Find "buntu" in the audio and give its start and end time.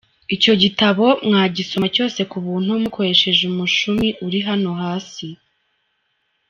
2.45-2.71